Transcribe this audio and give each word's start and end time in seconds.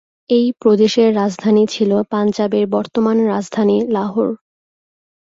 এই 0.29 0.47
প্রদেশের 0.61 1.09
রাজধানী 1.15 1.63
ছিল 1.69 1.91
পাঞ্জাবের 2.11 2.65
বর্তমান 2.67 3.17
রাজধানী 3.27 3.77
লাহোর। 3.87 4.29